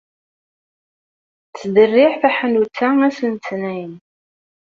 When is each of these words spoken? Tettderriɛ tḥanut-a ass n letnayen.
Tettderriɛ 1.51 2.11
tḥanut-a 2.21 2.89
ass 3.07 3.19
n 3.23 3.29
letnayen. 3.35 3.93